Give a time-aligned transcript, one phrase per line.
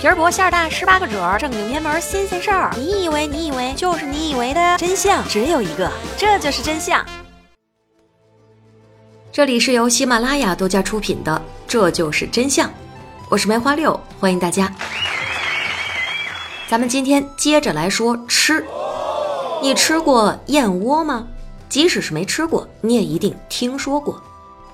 [0.00, 2.70] 皮儿薄馅儿大，十八个褶儿，正经偏门新鲜事儿。
[2.74, 7.04] 你以为你以为就是你以为的真相只有一个，这就是真相。
[9.30, 11.30] 这里是由喜马拉雅独家出品的
[11.68, 12.66] 《这就是真相》，
[13.28, 14.74] 我是梅花六，欢迎大家。
[16.66, 18.64] 咱们今天接着来说吃，
[19.60, 21.26] 你吃过燕窝吗？
[21.68, 24.18] 即使是没吃过，你也一定听说过。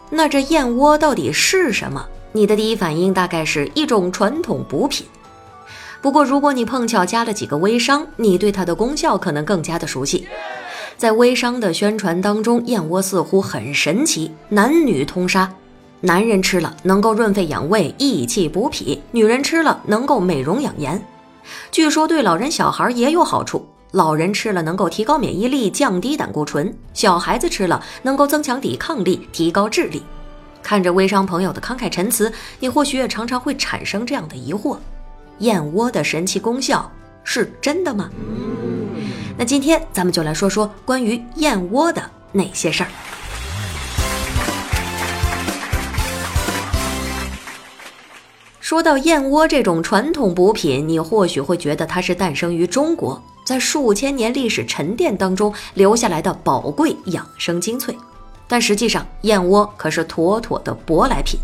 [0.08, 2.06] 那这燕窝到底是什么？
[2.36, 5.06] 你的第一反应大概是一种传统补品。
[6.02, 10.28] 不过，如果你碰巧加了几个微商，你对它的功效可能更加的熟悉。
[10.98, 15.50] 在微商的宣传当中，燕窝似乎很神奇，男女通杀。
[16.02, 21.02] 男人吃了能够润肺养胃、益气补脾，女人吃了能够美容养颜。
[21.72, 30.02] 据说对老人小孩也有好处，老人吃了能够提高免疫力、降低胆固醇；小孩子吃了能够增强抵抗力、提高智力。
[30.66, 34.76] 看着微商朋友的慷慨陈词，你或许也常常会产生这样的疑惑：
[35.38, 36.90] 燕窝的神奇功效
[37.22, 38.10] 是真的吗？
[39.38, 42.88] 那今天咱们就来说说关于燕窝的那些事儿。
[48.58, 57.96] 说到燕窝这种传统补品，你或许会觉得它是诞生于中国，在数千年历史沉淀当中留下来的宝贵养生精粹。
[58.48, 61.38] 但实际上，燕窝可是妥妥的舶来品，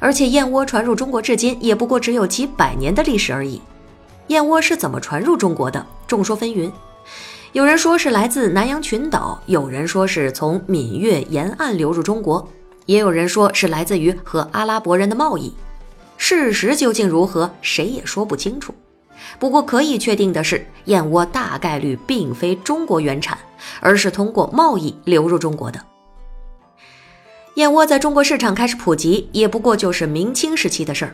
[0.00, 3.60] 而且燕窝传入中国至今也不过只有几百年的历史而已。
[4.28, 5.86] 燕窝是怎么传入中国的？
[6.08, 6.70] 众说纷纭，
[7.52, 12.48] 有人说是来自南洋群岛，有人说是从闽粤沿岸流入中国，
[12.86, 15.54] 也有人说是来自于和阿拉伯人的贸易。
[16.16, 18.74] 事实究竟如何，谁也说不清楚。
[19.38, 23.38] 不过可以确定的是，燕窝大概率并非中国原产，
[23.80, 25.80] 而是通过贸易流入中国的。
[27.56, 31.08] 燕窝在中国市场开始普及，也不过就是明清时期的事儿。《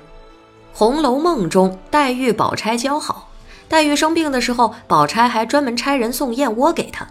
[0.73, 3.29] 红楼梦》中，黛玉宝钗交好，
[3.69, 7.07] 黛玉生病的时候，宝钗还专门差人送燕窝给她。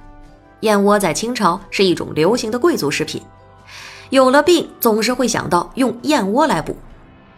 [0.60, 3.22] 燕窝在清朝是一种流行的贵族食品，
[4.10, 6.76] 有了病总是会想到用燕窝来补，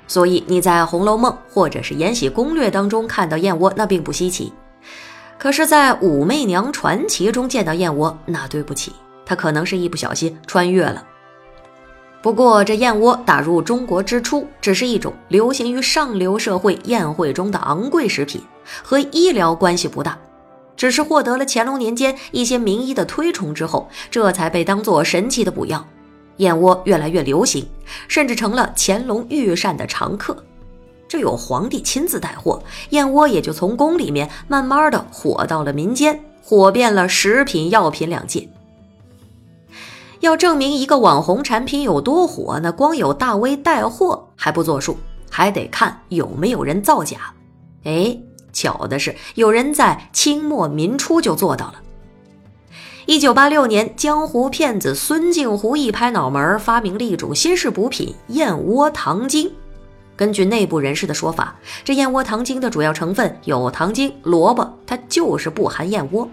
[0.08, 4.52] 所以你在《红楼梦》或者是《延禧攻略》当中看到燕窝，那并不稀奇。
[5.38, 8.92] 可是，在《武媚娘传奇》中见到燕窝，那对不起，
[9.28, 11.06] 她可能是一不小心穿越了。
[12.24, 18.42] 不过，这燕窝打入中国之初，只是一种流行于上流社会宴会中的昂贵食品，
[18.82, 20.18] 和医疗关系不大。
[20.78, 25.86] 只是获得了乾隆年间一些名医的推崇之后，这才被当作神奇的补药。
[26.38, 27.68] 燕窝越来越流行，
[28.08, 30.34] 甚至成了乾隆御膳的常客。
[31.10, 38.48] 这有皇帝亲自带货，燕窝也就从宫里面慢慢的火到了民间，火遍了食品药品两界。
[40.19, 44.97] 要证明一个网红产品有多火，那光有大 V 带货还不作数，
[45.29, 47.34] 还得看有没有人造假。
[47.84, 48.18] 哎，
[48.51, 51.75] 巧的是，有人在清末民初就做到了。
[53.06, 59.51] 一九八六年，江湖骗子孙静湖一拍脑门，发明了一种新式补品——燕窝糖精。
[60.16, 66.30] 根据内部人士的说法，这燕窝糖精的主要成分有糖精、萝卜，它就是不含燕窝。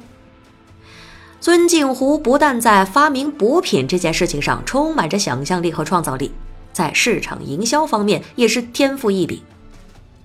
[1.43, 6.31] 孙敬湖不但在发明补品这件事情上充满着想象力和创造力，
[6.71, 9.41] 在市场营销方面也是天赋异禀。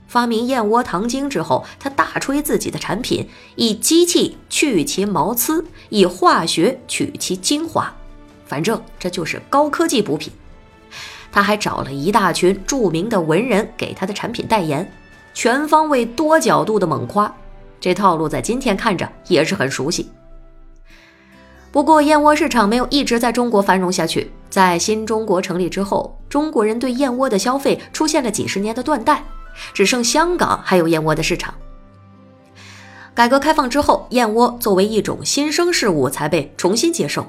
[0.10, 7.94] 发明燕窝糖精之后，他大吹自己的产品以机器去其毛刺，以化学取其精华，
[8.46, 10.34] 反正这就是高科技补品。
[11.32, 14.90] 他还找了一大群著名的文人给他的产品代言，
[15.34, 17.34] 全方位、多角度的猛夸。
[17.80, 20.10] 这套路在今天看着也是很熟悉。
[21.76, 24.32] 不过，燕窝市场没有一直在中国繁荣下去。
[24.50, 29.22] 在新中国成立之后，中国人对燕窝的消费出现了几十年的断代，
[29.74, 31.54] 只剩香港还有燕窝的市场。
[33.14, 37.28] 改革开放之后，燕窝作为一种新生事物才被重新接受。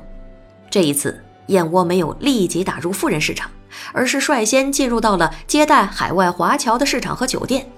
[0.70, 3.50] 这一次，燕窝没有立即打入富人市场，
[3.92, 7.68] 而是率先进入到了接待海外华侨的市场和酒店。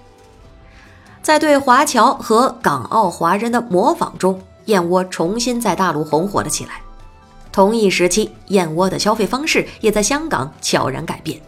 [1.22, 4.38] 在对华侨和港澳华人的模仿中。
[4.68, 6.82] 燕窝重新在大陆红火了起来，
[7.50, 11.40] 同一时期，燕窝的消费方式也在香港悄然改变。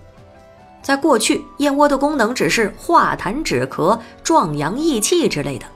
[0.82, 5.66] 在过去，燕窝的功能只是化痰止咳、壮阳益气之类的，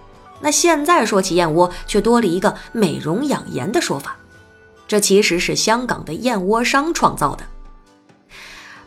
[0.41, 4.17] 那现在说起燕窝，却多了一个美容养颜的说法。
[4.89, 7.45] 这其实是香港的燕窝商创造的。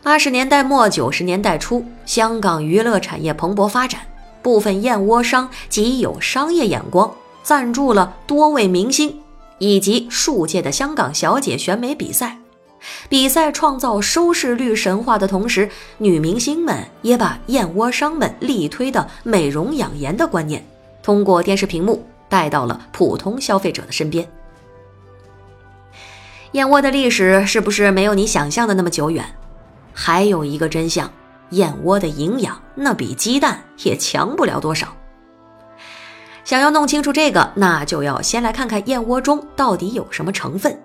[0.02, 4.02] 八十年代末九十年代初，香港娱乐产业蓬勃发展，
[4.42, 7.12] 部分燕窝商极有商业眼光。
[7.48, 9.22] 赞助了多位明星
[9.58, 12.40] 以及数届的香港小姐选美比赛，
[13.08, 20.62] 比赛创造收视率神话的同时，女明星们也把燕窝商们力推的美容养颜的观念，
[21.02, 24.30] 通过电视屏幕带到了普通消费者的身边。
[26.52, 29.24] 燕窝的历史是不是没有你想象的那么久远？
[29.94, 31.10] 还有一个真相，
[31.52, 34.97] 燕窝的营养那比鸡蛋也强不了多少。
[36.48, 40.82] 想要弄清楚这个，那就要先来看看燕窝中到底有什么成分。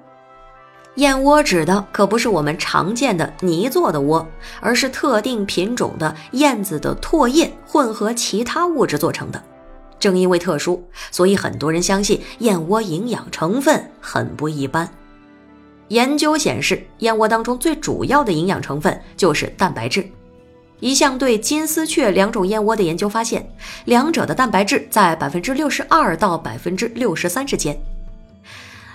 [0.96, 4.26] 燕窝指的可不是我们常见的泥做的窝，
[4.60, 9.40] 而是特定品种的燕子的唾液混合其他物质做成的。
[10.00, 10.82] 正因为特殊，
[11.12, 14.92] 所以很多人相信燕窝营养成分很不一般。
[15.86, 20.04] 研究显示，燕窝当中最主要的营养成分就是蛋白质。
[20.82, 23.48] 一项对金丝雀两种燕窝的研究发现，
[23.84, 27.80] 两者的蛋白质在百分之六十二到百分之六十三之间。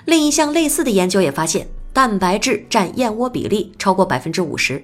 [0.06, 1.66] 另一项类似的研究也发现。
[1.94, 4.84] 蛋白质占燕窝比例超过百分之五十，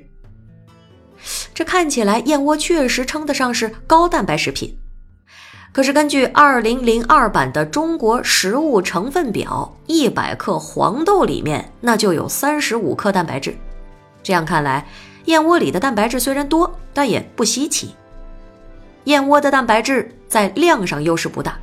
[1.54, 4.76] 这看起来燕窝确实称得上是高蛋白食品。
[5.72, 13.56] 可是根据二零零二版的中国食物成分表，一百克黄豆里面那就有三十五克蛋白质。
[14.24, 14.84] 这样看来，
[15.26, 17.96] 燕窝里的蛋白质虽然多，但也不稀奇。
[19.06, 21.58] 燕窝的蛋白质在量上优势不大，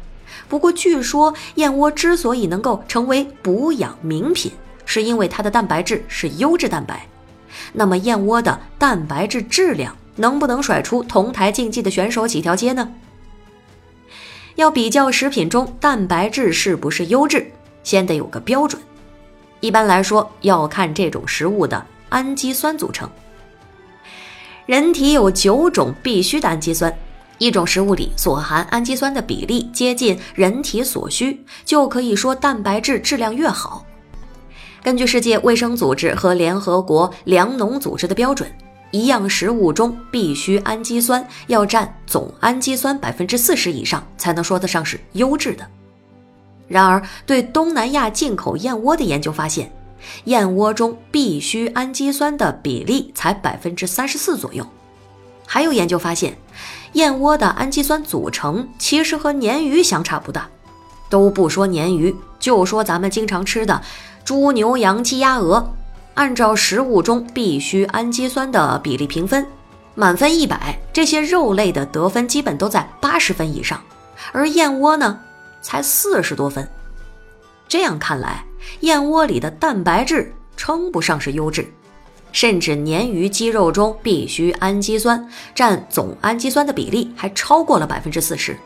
[0.48, 4.52] 不过据说燕窝之所以能够成为补养名品。
[4.86, 7.06] 是因为它的蛋白质是优质蛋白，
[7.72, 12.92] 那么燕窝的蛋白质质量能不能甩出同台竞技的选手几条街呢？
[14.56, 17.52] 要比较食品中蛋白质是不是优质，
[17.84, 18.82] 先得有个标准。
[19.60, 23.08] 一般来说，要看这种食物的氨基酸组成。
[24.70, 26.96] 人体有九种必需的氨基酸，
[27.38, 33.84] 一种食物里所含氨基酸的比例接近人体所需，就可以说蛋白质质量越好。
[34.81, 38.49] 根据世界卫生组织和联合国粮农组织的标准，
[38.93, 45.66] 一样食物中必需氨基酸要占总氨基酸百分之四十以上，才能说得上是优质的。
[46.69, 49.73] 然而，对东南亚进口燕窝的研究发现，
[50.25, 54.67] 燕窝中必需氨基酸的比例才百分之三十四左右。
[55.47, 56.37] 还有研究发现，
[56.93, 60.49] 燕窝的氨基酸组成其实和鲶鱼相差不大。
[61.08, 63.82] 都不说鲶鱼，就说咱们经常吃的。
[64.25, 65.75] 猪、牛、羊、鸡、鸭、鹅，
[66.14, 69.44] 按照食物中必需氨基酸的比例评分，
[69.97, 73.82] 满分一百，这些肉类的得分基本都在八十分以上，
[74.31, 75.19] 而燕窝呢，
[75.61, 76.69] 才四十多分。
[77.67, 78.44] 这样看来，
[78.80, 81.66] 燕窝里的蛋白质称不上是优质，
[82.32, 88.56] 甚至鲶鱼、肌肉中必需氨基酸占总氨基酸的比例还超过了百分之四十。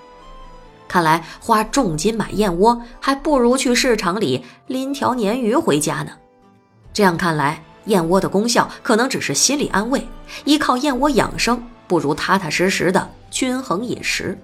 [0.87, 6.13] 看来花重金买燕窝，还不如去市场里拎条鲶鱼回家呢。
[6.93, 10.07] 这样看来，燕窝的功效可能只是心理安慰，
[10.45, 14.39] 依靠燕窝养生不如踏踏实实的均衡饮食。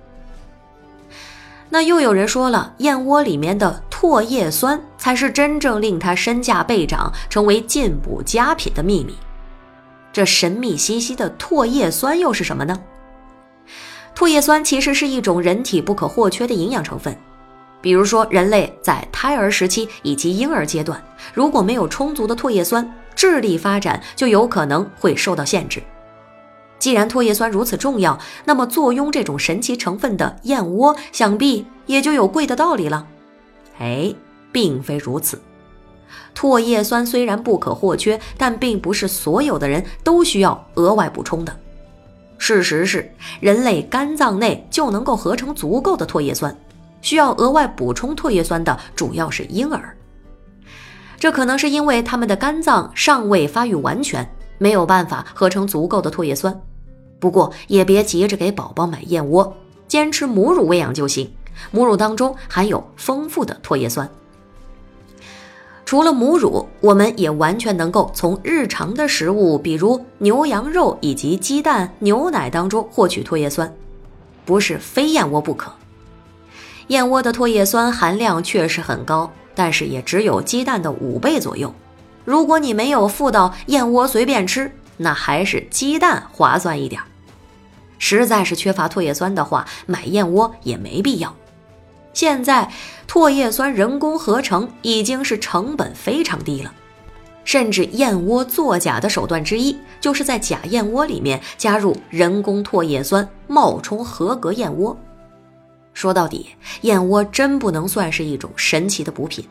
[1.73, 9.17] 那又有人说了，燕窝里面的唾液酸才是真正令它身价倍涨、成为进补佳品的秘密。
[10.13, 12.77] 这神秘兮兮的唾液酸又是什么呢？
[14.17, 17.17] 唾液酸其实是一种人体不可或缺的营养成分，
[17.81, 21.01] 比如说人类在胎儿时期以及婴儿阶段，
[21.33, 25.81] 如果没有充足的唾液酸，智力发展就有可能会受到限制。
[26.81, 33.07] 既然唾液酸如此重要，那么坐拥这种神奇成分的燕窝，想必也就有贵的道理了。
[33.79, 34.13] 哎，
[34.51, 35.41] 并非如此。
[36.35, 41.57] 唾液酸虽然不可或缺，但并不是所有的人都需要额外补充的。
[42.39, 46.57] 事实是，人类肝脏内就能够合成足够的唾液酸，
[47.03, 49.95] 需要额外补充唾液酸的主要是婴儿。
[51.19, 56.59] 这可能是因为他们的肝脏尚未发育完全，没有办法合成足够的唾液酸。
[57.21, 59.55] 不过也别急着给宝宝买燕窝，
[59.87, 61.31] 坚持母乳喂养就行。
[61.71, 64.09] 母乳当中含有丰富的唾液酸。
[65.85, 73.73] 除了母乳，我们也完全能够从日常的食物，比如牛羊肉以及鸡蛋、牛奶当中获取唾液酸，
[74.45, 75.73] 不是非燕窝不可。
[76.87, 81.75] 燕窝的唾液酸含量确实很高，但是也只有鸡蛋的五倍左右。
[82.25, 87.03] 如果你没有富到燕窝随便吃，那还是鸡蛋划算一点。
[88.01, 91.33] 实在是缺乏唾液酸的话，买燕窝也没必要。
[92.13, 92.69] 现在，
[93.07, 96.75] 唾液酸人工合成已经是成本非常低了，
[97.45, 104.97] 甚至燕窝作假的手段之一，就是在假燕窝里面加入人工唾液酸，冒充合格燕窝。
[105.95, 109.45] 说到底，燕窝真不能算是一种神奇的补品，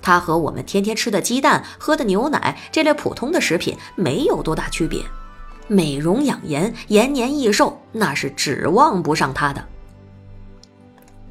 [0.00, 5.02] 它和我们天天吃的鸡蛋、喝的牛奶这类普通的食品没有多大区别。
[5.68, 9.64] 美容养颜、延年益寿，那是指望不上它的。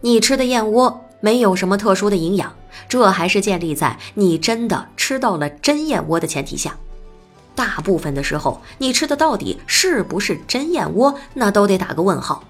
[0.02, 2.54] 你吃的燕窝没有什么特殊的营养，
[2.88, 6.78] 这还是建立在你真的吃到了真燕窝的前提下。
[7.56, 12.44] 大部分的时候，你吃的到底是不是真燕窝，那都得打个问号。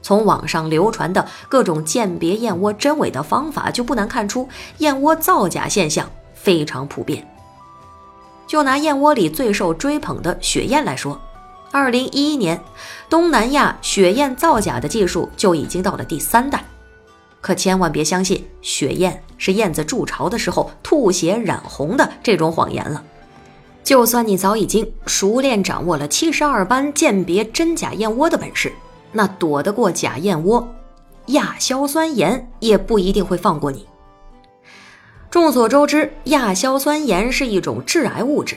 [0.00, 4.48] 从网上流传的各种鉴别燕窝真伪的方法，就不难看出
[4.78, 7.28] 燕窝造假现象非常普遍。
[8.48, 11.20] 就拿燕窝里最受追捧的雪燕来说，
[11.70, 12.60] 二零一一年，
[13.10, 16.64] 东南亚雪燕造假的技术就已经到了第三代。
[17.40, 23.04] 可千万别相信雪燕是燕子筑巢的时候吐血染红的这种谎言了。
[23.84, 28.72] 就算你早已经熟练掌握了七十二般鉴别真假燕窝的本事，
[29.12, 30.66] 那躲得过假燕窝，
[31.26, 33.86] 亚硝酸盐也不一定会放过你。
[35.30, 38.56] 众所周知，亚硝酸盐是一种致癌物质，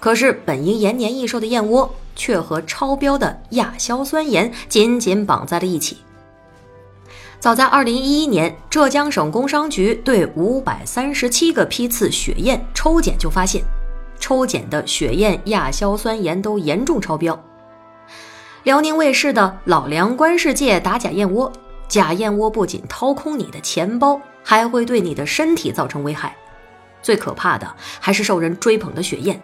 [0.00, 5.98] 可是本应延年益寿的燕窝却和超标的亚硝酸盐紧紧绑在了一起。
[7.38, 13.62] 早在2011年，浙江省工商局对537个批次血燕抽检就发现，
[14.18, 17.40] 抽检的血燕亚硝酸盐都严重超标。
[18.64, 21.50] 辽宁卫视的老梁观世界打假燕窝，
[21.88, 24.20] 假燕窝不仅掏空你的钱包。
[24.42, 26.36] 还会对你的身体造成危害，
[27.02, 29.40] 最可怕的还是受人追捧的血燕，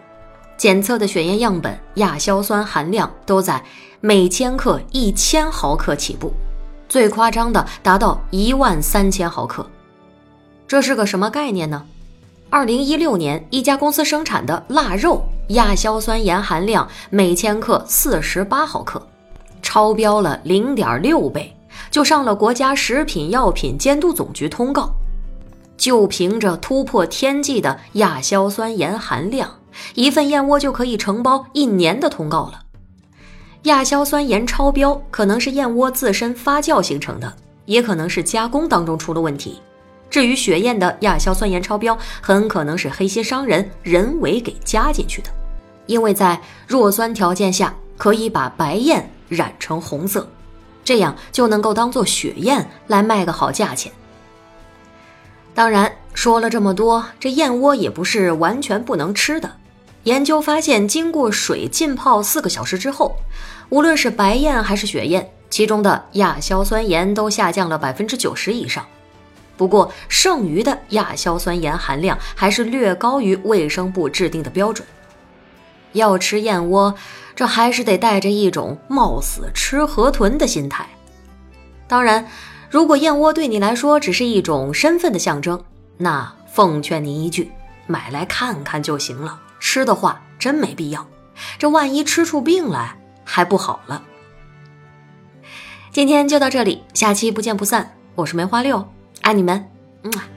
[0.57, 3.63] 检测的血燕样本亚硝酸含量都在
[3.99, 6.33] 每千克一千毫克起步，
[6.87, 9.69] 最夸张的达到一万三千毫克。
[10.67, 11.85] 这是个什么概念呢？
[12.49, 19.05] 二零一六年，一家公司生产的腊肉亚硝酸盐含量每千克四十八毫克，
[19.61, 21.56] 超标了零点六倍。
[21.89, 24.91] 就上了国家食品药品监督总局通告，
[25.77, 29.49] 就凭着突破天际的亚硝酸盐含量，
[29.95, 32.61] 一份燕窝就可以承包一年的通告了。
[33.63, 37.33] 亚硝酸盐超标可能是燕窝自身发酵形成的，
[37.65, 39.59] 也可能是加工当中出了问题。
[40.09, 45.29] 至于血燕的亚硝酸盐超标，很可能是黑心商人人为给加进去的，
[45.85, 50.25] 因为在弱酸条件下可以把白燕染成红色。
[50.87, 53.91] 这样就能够当做血燕来卖个好价钱。
[55.53, 59.51] 当然，说了这么多，这燕窝也不是完全不能吃的。
[60.03, 63.17] 研究发现，经过水浸泡四个小时之后，
[63.67, 68.85] 无论是白燕还是血燕，其中的亚硝酸盐都下降了百分之九十以上。
[69.57, 74.87] 不过，剩余的亚硝酸盐含量还是略高于卫生部制定的标准。
[75.97, 76.95] 要吃燕窝。
[77.35, 80.87] 这还是得带着一种冒死吃河豚的心态。
[81.87, 82.27] 当然，
[82.67, 85.63] 如果燕窝对你来说只是一种身份的象征，
[85.97, 87.51] 那奉劝您一句，
[87.85, 89.39] 买来看看就行了。
[89.59, 91.05] 吃的话真没必要，
[91.59, 94.01] 这万一吃出病来还不好了。
[95.91, 97.95] 今天就到这里，下期不见不散。
[98.15, 98.87] 我是梅花六，
[99.21, 99.69] 爱你们，
[100.01, 100.36] 嗯。